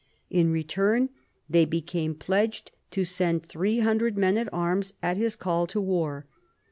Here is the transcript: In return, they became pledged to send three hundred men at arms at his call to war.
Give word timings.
In 0.31 0.51
return, 0.51 1.09
they 1.47 1.63
became 1.63 2.15
pledged 2.15 2.71
to 2.89 3.05
send 3.05 3.45
three 3.45 3.81
hundred 3.81 4.17
men 4.17 4.35
at 4.35 4.51
arms 4.51 4.95
at 5.03 5.15
his 5.17 5.35
call 5.35 5.67
to 5.67 5.79
war. 5.79 6.25